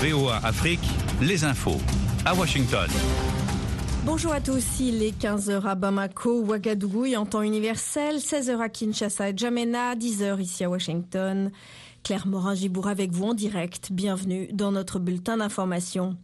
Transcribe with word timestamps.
VOA 0.00 0.36
Afrique, 0.44 0.78
les 1.20 1.42
infos. 1.42 1.80
À 2.24 2.32
Washington. 2.32 2.88
Bonjour 4.04 4.32
à 4.32 4.40
tous, 4.40 4.78
il 4.78 5.02
est 5.02 5.20
15h 5.20 5.66
à 5.66 5.74
Bamako, 5.74 6.42
Ouagadougou 6.42 7.06
et 7.06 7.16
en 7.16 7.26
temps 7.26 7.42
universel, 7.42 8.18
16h 8.18 8.60
à 8.60 8.68
Kinshasa 8.68 9.30
et 9.30 9.36
Djamena, 9.36 9.96
10h 9.96 10.40
ici 10.40 10.62
à 10.62 10.70
Washington. 10.70 11.50
Claire 12.04 12.28
Morin-Gibour 12.28 12.86
avec 12.86 13.10
vous 13.10 13.24
en 13.24 13.34
direct. 13.34 13.90
Bienvenue 13.90 14.48
dans 14.52 14.70
notre 14.70 15.00
bulletin 15.00 15.38
d'information. 15.38 16.16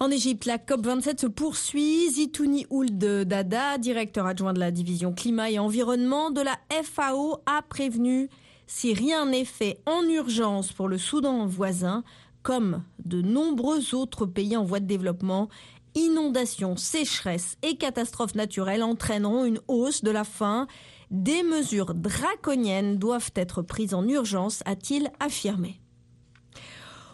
En 0.00 0.10
Égypte, 0.10 0.44
la 0.44 0.58
COP27 0.58 1.22
se 1.22 1.26
poursuit. 1.26 2.10
Zitouni 2.10 2.66
Ould 2.68 2.98
Dada, 2.98 3.78
directeur 3.78 4.26
adjoint 4.26 4.52
de 4.52 4.60
la 4.60 4.70
division 4.70 5.14
climat 5.14 5.50
et 5.50 5.58
environnement 5.58 6.30
de 6.30 6.42
la 6.42 6.58
FAO, 6.82 7.40
a 7.46 7.62
prévenu 7.62 8.28
si 8.66 8.92
rien 8.92 9.24
n'est 9.24 9.46
fait 9.46 9.80
en 9.86 10.06
urgence 10.06 10.72
pour 10.72 10.88
le 10.88 10.98
Soudan 10.98 11.46
voisin, 11.46 12.04
comme 12.48 12.82
de 13.04 13.20
nombreux 13.20 13.94
autres 13.94 14.24
pays 14.24 14.56
en 14.56 14.64
voie 14.64 14.80
de 14.80 14.86
développement, 14.86 15.50
inondations, 15.94 16.78
sécheresses 16.78 17.58
et 17.60 17.76
catastrophes 17.76 18.34
naturelles 18.34 18.82
entraîneront 18.82 19.44
une 19.44 19.60
hausse 19.68 20.02
de 20.02 20.10
la 20.10 20.24
faim. 20.24 20.66
Des 21.10 21.42
mesures 21.42 21.92
draconiennes 21.92 22.96
doivent 22.96 23.32
être 23.34 23.60
prises 23.60 23.92
en 23.92 24.08
urgence, 24.08 24.62
a-t-il 24.64 25.10
affirmé. 25.20 25.78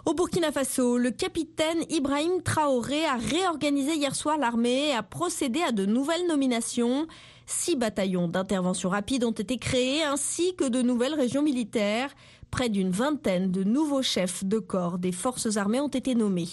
Au 0.06 0.14
Burkina 0.14 0.52
Faso, 0.52 0.98
le 0.98 1.10
capitaine 1.10 1.82
Ibrahim 1.90 2.40
Traoré 2.44 3.04
a 3.04 3.16
réorganisé 3.16 3.96
hier 3.96 4.14
soir 4.14 4.38
l'armée 4.38 4.90
et 4.90 4.94
a 4.94 5.02
procédé 5.02 5.62
à 5.62 5.72
de 5.72 5.84
nouvelles 5.84 6.28
nominations. 6.28 7.08
Six 7.46 7.76
bataillons 7.76 8.28
d'intervention 8.28 8.88
rapide 8.88 9.24
ont 9.24 9.32
été 9.32 9.58
créés 9.58 10.02
ainsi 10.02 10.54
que 10.56 10.68
de 10.68 10.82
nouvelles 10.82 11.14
régions 11.14 11.42
militaires. 11.42 12.10
Près 12.50 12.68
d'une 12.68 12.90
vingtaine 12.90 13.50
de 13.50 13.64
nouveaux 13.64 14.02
chefs 14.02 14.44
de 14.44 14.58
corps 14.58 14.98
des 14.98 15.12
forces 15.12 15.56
armées 15.56 15.80
ont 15.80 15.88
été 15.88 16.14
nommés. 16.14 16.48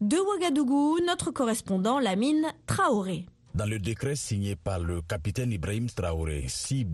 De 0.00 0.16
Ouagadougou, 0.16 0.98
notre 1.06 1.30
correspondant 1.30 2.00
Lamine 2.00 2.46
Traoré. 2.66 3.26
Dans 3.54 3.66
le 3.66 3.78
décret 3.78 4.16
signé 4.16 4.56
par 4.56 4.78
le 4.78 5.02
capitaine 5.02 5.52
Ibrahim 5.52 5.86
Traoré, 5.90 6.46
six 6.48 6.86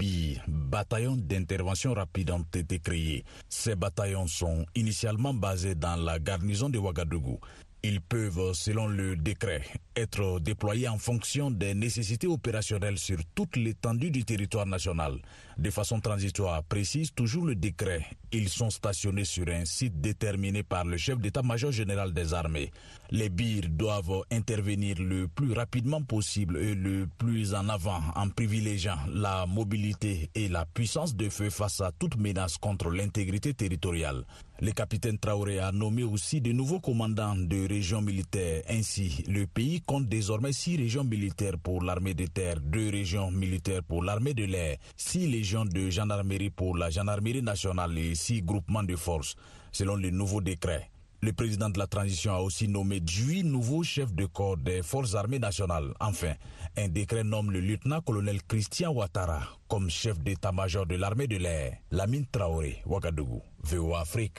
bataillons 0.48 1.14
d'intervention 1.16 1.94
rapide 1.94 2.32
ont 2.32 2.44
été 2.52 2.80
créés. 2.80 3.24
Ces 3.48 3.76
bataillons 3.76 4.26
sont 4.26 4.66
initialement 4.74 5.32
basés 5.32 5.76
dans 5.76 5.94
la 5.94 6.18
garnison 6.18 6.68
de 6.68 6.78
Ouagadougou. 6.78 7.38
Ils 7.84 8.00
peuvent, 8.00 8.54
selon 8.54 8.88
le 8.88 9.14
décret, 9.14 9.62
être 9.94 10.40
déployés 10.40 10.88
en 10.88 10.98
fonction 10.98 11.50
des 11.50 11.74
nécessités 11.74 12.26
opérationnelles 12.26 12.98
sur 12.98 13.18
toute 13.36 13.56
l'étendue 13.56 14.10
du 14.10 14.24
territoire 14.24 14.66
national. 14.66 15.20
De 15.58 15.70
façon 15.70 16.00
transitoire, 16.00 16.64
précise 16.64 17.12
toujours 17.12 17.46
le 17.46 17.54
décret, 17.54 18.04
ils 18.32 18.48
sont 18.48 18.70
stationnés 18.70 19.24
sur 19.24 19.48
un 19.48 19.64
site 19.64 20.00
déterminé 20.00 20.64
par 20.64 20.84
le 20.84 20.96
chef 20.96 21.18
d'état-major 21.18 21.70
général 21.70 22.12
des 22.12 22.34
armées. 22.34 22.72
Les 23.10 23.28
BIR 23.28 23.68
doivent 23.68 24.24
intervenir 24.32 24.96
le 25.00 25.28
plus 25.28 25.52
rapidement 25.52 26.02
possible 26.02 26.58
et 26.58 26.74
le 26.74 27.06
plus 27.18 27.54
en 27.54 27.68
avant 27.68 28.00
en 28.16 28.28
privilégiant 28.28 28.98
la 29.12 29.46
mobilité 29.46 30.30
et 30.34 30.48
la 30.48 30.66
puissance 30.66 31.14
de 31.14 31.28
feu 31.28 31.48
face 31.50 31.80
à 31.80 31.92
toute 31.92 32.16
menace 32.16 32.58
contre 32.58 32.90
l'intégrité 32.90 33.54
territoriale. 33.54 34.24
Le 34.60 34.72
capitaine 34.72 35.18
Traoré 35.18 35.60
a 35.60 35.70
nommé 35.70 36.02
aussi 36.02 36.40
de 36.40 36.50
nouveaux 36.50 36.80
commandants 36.80 37.36
de 37.36 37.68
régions 37.68 38.02
militaires. 38.02 38.64
Ainsi, 38.68 39.22
le 39.28 39.46
pays 39.46 39.80
compte 39.82 40.08
désormais 40.08 40.52
six 40.52 40.76
régions 40.76 41.04
militaires 41.04 41.58
pour 41.62 41.80
l'armée 41.80 42.14
de 42.14 42.26
terre, 42.26 42.58
deux 42.60 42.90
régions 42.90 43.30
militaires 43.30 43.84
pour 43.84 44.02
l'armée 44.02 44.34
de 44.34 44.44
l'air, 44.44 44.78
six 44.96 45.28
légions 45.28 45.64
de 45.64 45.90
gendarmerie 45.90 46.50
pour 46.50 46.76
la 46.76 46.90
gendarmerie 46.90 47.40
nationale 47.40 47.96
et 47.98 48.16
six 48.16 48.42
groupements 48.42 48.82
de 48.82 48.96
forces, 48.96 49.36
selon 49.70 49.94
le 49.94 50.10
nouveau 50.10 50.40
décret. 50.40 50.90
Le 51.20 51.32
président 51.32 51.68
de 51.68 51.78
la 51.80 51.88
transition 51.88 52.32
a 52.32 52.38
aussi 52.38 52.68
nommé 52.68 53.00
huit 53.00 53.42
nouveaux 53.42 53.82
chefs 53.82 54.14
de 54.14 54.26
corps 54.26 54.56
des 54.56 54.82
forces 54.82 55.16
armées 55.16 55.40
nationales. 55.40 55.92
Enfin, 55.98 56.34
un 56.76 56.88
décret 56.88 57.24
nomme 57.24 57.50
le 57.50 57.58
lieutenant-colonel 57.58 58.40
Christian 58.46 58.92
Ouattara 58.92 59.40
comme 59.66 59.90
chef 59.90 60.20
d'état-major 60.20 60.86
de 60.86 60.94
l'armée 60.94 61.26
de 61.26 61.36
l'air. 61.36 61.78
Lamine 61.90 62.24
Traoré, 62.30 62.82
Ouagadougou, 62.86 63.42
VOA 63.64 64.00
Afrique. 64.00 64.38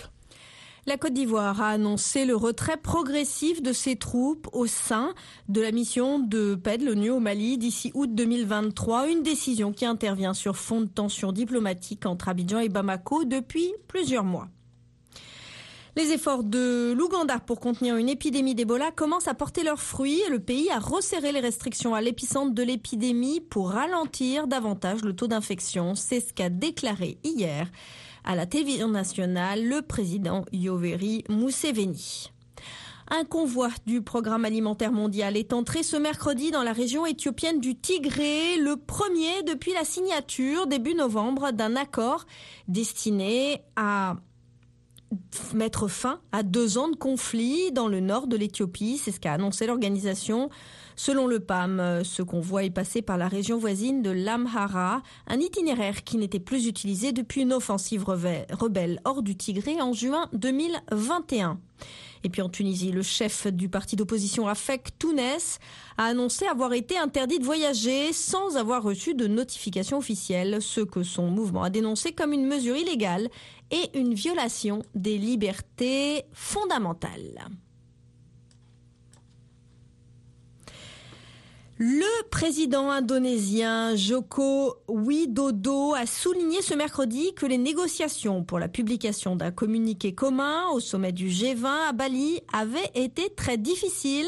La 0.85 0.97
Côte 0.97 1.13
d'Ivoire 1.13 1.61
a 1.61 1.71
annoncé 1.71 2.25
le 2.25 2.35
retrait 2.35 2.77
progressif 2.77 3.61
de 3.61 3.73
ses 3.73 3.97
troupes 3.97 4.47
au 4.53 4.65
sein 4.65 5.13
de 5.49 5.59
la 5.59 5.71
mission 5.71 6.19
de 6.19 6.55
paix 6.55 6.77
de 6.77 6.85
l'ONU 6.85 7.09
au 7.09 7.19
Mali 7.19 7.57
d'ici 7.57 7.91
août 7.93 8.09
2023, 8.15 9.09
une 9.09 9.21
décision 9.21 9.73
qui 9.73 9.85
intervient 9.85 10.33
sur 10.33 10.55
fond 10.55 10.79
de 10.79 10.87
tensions 10.87 11.33
diplomatiques 11.33 12.05
entre 12.05 12.29
Abidjan 12.29 12.59
et 12.59 12.69
Bamako 12.69 13.25
depuis 13.25 13.73
plusieurs 13.89 14.23
mois. 14.23 14.47
Les 15.99 16.13
efforts 16.13 16.45
de 16.45 16.93
l'Ouganda 16.93 17.39
pour 17.39 17.59
contenir 17.59 17.97
une 17.97 18.07
épidémie 18.07 18.55
d'Ebola 18.55 18.89
commencent 18.89 19.27
à 19.27 19.33
porter 19.33 19.63
leurs 19.63 19.81
fruits 19.81 20.21
et 20.25 20.29
le 20.29 20.39
pays 20.39 20.69
a 20.69 20.79
resserré 20.79 21.33
les 21.33 21.41
restrictions 21.41 21.93
à 21.93 21.99
l'épicentre 21.99 22.53
de 22.53 22.63
l'épidémie 22.63 23.41
pour 23.41 23.71
ralentir 23.71 24.47
davantage 24.47 25.01
le 25.01 25.13
taux 25.13 25.27
d'infection. 25.27 25.95
C'est 25.95 26.21
ce 26.21 26.31
qu'a 26.31 26.47
déclaré 26.47 27.17
hier 27.25 27.69
à 28.23 28.37
la 28.37 28.45
télévision 28.45 28.87
nationale 28.87 29.67
le 29.67 29.81
président 29.81 30.45
Yoweri 30.53 31.25
Museveni. 31.27 32.31
Un 33.09 33.25
convoi 33.25 33.67
du 33.85 34.01
programme 34.01 34.45
alimentaire 34.45 34.93
mondial 34.93 35.35
est 35.35 35.51
entré 35.51 35.83
ce 35.83 35.97
mercredi 35.97 36.49
dans 36.49 36.63
la 36.63 36.71
région 36.71 37.05
éthiopienne 37.05 37.59
du 37.59 37.75
Tigré, 37.75 38.55
le 38.55 38.77
premier 38.77 39.43
depuis 39.43 39.73
la 39.73 39.83
signature 39.83 40.65
début 40.65 40.93
novembre 40.93 41.51
d'un 41.51 41.75
accord 41.75 42.25
destiné 42.69 43.63
à 43.75 44.15
mettre 45.53 45.87
fin 45.87 46.19
à 46.31 46.43
deux 46.43 46.77
ans 46.77 46.89
de 46.89 46.95
conflit 46.95 47.71
dans 47.71 47.87
le 47.87 47.99
nord 47.99 48.27
de 48.27 48.37
l'Éthiopie. 48.37 48.97
C'est 48.97 49.11
ce 49.11 49.19
qu'a 49.19 49.33
annoncé 49.33 49.67
l'organisation. 49.67 50.49
Selon 50.95 51.27
le 51.27 51.39
PAM, 51.39 52.03
ce 52.03 52.21
convoi 52.21 52.65
est 52.65 52.69
passé 52.69 53.01
par 53.01 53.17
la 53.17 53.29
région 53.29 53.57
voisine 53.57 54.01
de 54.01 54.09
l'Amhara, 54.09 55.01
un 55.27 55.39
itinéraire 55.39 56.03
qui 56.03 56.17
n'était 56.17 56.41
plus 56.41 56.67
utilisé 56.67 57.13
depuis 57.13 57.41
une 57.41 57.53
offensive 57.53 58.03
rebelle 58.03 58.99
hors 59.05 59.23
du 59.23 59.37
Tigré 59.37 59.81
en 59.81 59.93
juin 59.93 60.27
2021. 60.33 61.57
Et 62.23 62.29
puis 62.29 62.41
en 62.41 62.49
Tunisie, 62.49 62.91
le 62.91 63.01
chef 63.01 63.47
du 63.47 63.69
parti 63.69 63.95
d'opposition 63.95 64.47
AFEC 64.47 64.97
Tounès 64.99 65.59
a 65.97 66.05
annoncé 66.05 66.45
avoir 66.47 66.73
été 66.73 66.97
interdit 66.97 67.39
de 67.39 67.45
voyager 67.45 68.13
sans 68.13 68.57
avoir 68.57 68.83
reçu 68.83 69.15
de 69.15 69.27
notification 69.27 69.97
officielle, 69.97 70.61
ce 70.61 70.81
que 70.81 71.03
son 71.03 71.27
mouvement 71.27 71.63
a 71.63 71.69
dénoncé 71.69 72.11
comme 72.11 72.33
une 72.33 72.45
mesure 72.45 72.75
illégale 72.75 73.29
et 73.71 73.97
une 73.97 74.13
violation 74.13 74.81
des 74.95 75.17
libertés 75.17 76.23
fondamentales. 76.33 77.47
Le 81.81 82.29
président 82.29 82.91
indonésien 82.91 83.95
Joko 83.95 84.75
Widodo 84.89 85.93
a 85.93 86.05
souligné 86.05 86.61
ce 86.61 86.73
mercredi 86.73 87.33
que 87.35 87.45
les 87.45 87.57
négociations 87.57 88.43
pour 88.43 88.59
la 88.59 88.67
publication 88.67 89.37
d'un 89.37 89.51
communiqué 89.51 90.13
commun 90.13 90.67
au 90.73 90.81
sommet 90.81 91.13
du 91.13 91.29
G20 91.29 91.87
à 91.87 91.93
Bali 91.93 92.41
avaient 92.51 92.91
été 92.95 93.29
très 93.33 93.57
difficiles, 93.57 94.27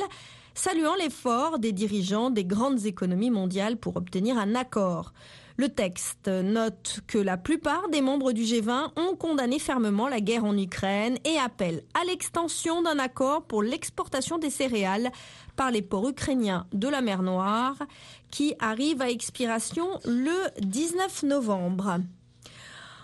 saluant 0.53 0.95
l'effort 0.95 1.59
des 1.59 1.71
dirigeants 1.71 2.29
des 2.29 2.45
grandes 2.45 2.85
économies 2.85 3.31
mondiales 3.31 3.77
pour 3.77 3.97
obtenir 3.97 4.37
un 4.37 4.55
accord. 4.55 5.13
Le 5.57 5.69
texte 5.69 6.27
note 6.27 7.01
que 7.07 7.17
la 7.17 7.37
plupart 7.37 7.89
des 7.89 8.01
membres 8.01 8.31
du 8.31 8.41
G20 8.41 8.91
ont 8.95 9.15
condamné 9.15 9.59
fermement 9.59 10.07
la 10.07 10.21
guerre 10.21 10.45
en 10.45 10.57
Ukraine 10.57 11.17
et 11.25 11.37
appellent 11.37 11.83
à 11.93 12.03
l'extension 12.05 12.81
d'un 12.81 12.99
accord 12.99 13.43
pour 13.43 13.61
l'exportation 13.61 14.37
des 14.37 14.49
céréales 14.49 15.11
par 15.55 15.69
les 15.69 15.81
ports 15.81 16.09
ukrainiens 16.09 16.65
de 16.73 16.87
la 16.87 17.01
mer 17.01 17.21
Noire 17.21 17.77
qui 18.31 18.55
arrive 18.59 19.01
à 19.01 19.09
expiration 19.09 19.99
le 20.05 20.33
19 20.61 21.23
novembre. 21.23 21.99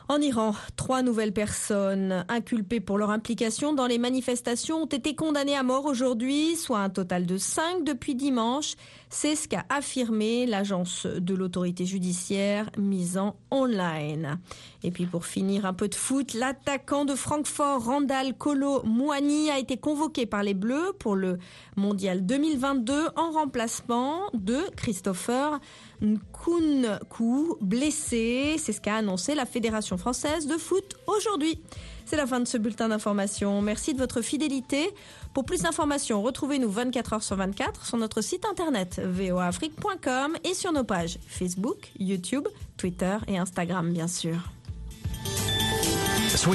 En 0.10 0.22
Iran, 0.22 0.54
trois 0.78 1.02
nouvelles 1.02 1.34
personnes 1.34 2.24
inculpées 2.30 2.80
pour 2.80 2.98
leur 2.98 3.10
implication 3.10 3.74
dans 3.74 3.88
les 3.88 3.98
manifestations 3.98 4.84
ont 4.84 4.86
été 4.86 5.16
condamnées 5.16 5.58
à 5.58 5.64
mort 5.64 5.86
aujourd'hui, 5.86 6.56
soit 6.56 6.80
un 6.80 6.90
total 6.90 7.26
de 7.26 7.38
cinq 7.38 7.84
depuis 7.84 8.16
dimanche. 8.16 8.76
C'est 9.10 9.36
ce 9.36 9.48
qu'a 9.48 9.66
affirmé 9.70 10.46
l'agence 10.46 11.06
de 11.06 11.34
l'autorité 11.34 11.86
judiciaire 11.86 12.70
mise 12.78 13.18
en 13.18 13.38
online. 13.52 14.40
Et 14.84 14.92
puis 14.92 15.06
pour 15.06 15.26
finir, 15.26 15.66
un 15.66 15.74
peu 15.74 15.88
de 15.88 15.96
foot, 15.96 16.34
l'attaquant 16.34 17.06
de 17.06 17.16
Francfort, 17.16 17.86
Randall 17.86 18.34
Kolo 18.38 18.84
Mouani, 18.84 19.50
a 19.50 19.60
été 19.60 19.78
convoqué 19.78 20.26
par 20.26 20.44
les 20.44 20.54
Bleus 20.54 20.94
pour 21.00 21.16
le 21.16 21.38
Mondial 21.78 22.26
2022 22.26 23.08
en 23.16 23.32
remplacement 23.32 24.22
de 24.34 24.58
Christopher 24.76 25.60
Nkunku, 26.02 27.56
blessé. 27.62 28.56
C'est 28.58 28.74
ce 28.74 28.82
qu'a 28.82 28.96
annoncé 28.96 29.36
la 29.36 29.46
Fédération 29.46 29.98
française 29.98 30.48
de 30.48 30.58
foot 30.58 30.96
aujourd'hui. 31.08 31.62
C'est 32.08 32.16
la 32.16 32.26
fin 32.26 32.40
de 32.40 32.48
ce 32.48 32.58
bulletin 32.58 32.88
d'information. 32.88 33.62
Merci 33.62 33.94
de 33.94 34.00
votre 34.00 34.22
fidélité. 34.22 34.94
Pour 35.34 35.44
plus 35.44 35.64
d'informations, 35.64 36.22
retrouvez-nous 36.22 36.72
24 36.72 37.14
heures 37.14 37.24
sur 37.24 37.36
24 37.36 37.86
sur 37.86 37.98
notre 37.98 38.22
site 38.22 38.46
internet 38.46 39.02
voafrique.com 39.04 40.38
et 40.46 40.54
sur 40.54 40.72
nos 40.72 40.86
pages 40.86 41.20
Facebook, 41.28 41.92
YouTube, 42.00 42.48
Twitter 42.78 43.18
et 43.28 43.38
Instagram, 43.38 43.92
bien 43.92 44.08
sûr. 44.08 44.57